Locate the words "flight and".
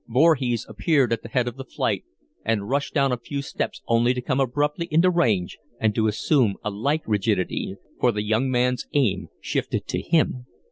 1.63-2.67